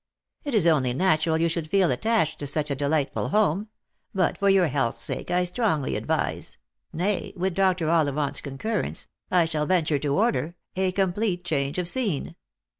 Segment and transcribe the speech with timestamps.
[0.45, 3.67] "It is only natural you should feel attached to such a de lightful home.
[4.15, 6.57] But for your health's sake I strongly advise—
[6.91, 7.87] nay, with Dr.
[7.91, 12.35] Ollivant's concurrence, I shall venture to order— a complete change of scene.